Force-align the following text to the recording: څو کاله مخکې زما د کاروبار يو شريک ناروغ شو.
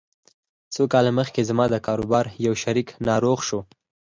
څو 0.73 0.83
کاله 0.93 1.11
مخکې 1.19 1.41
زما 1.49 1.65
د 1.69 1.75
کاروبار 1.87 2.25
يو 2.45 2.53
شريک 2.63 2.87
ناروغ 3.07 3.39
شو. 3.47 3.59